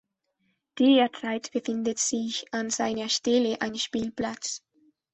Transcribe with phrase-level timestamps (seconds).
[0.79, 4.63] Derzeit befindet sich an seiner Stelle ein Spielplatz.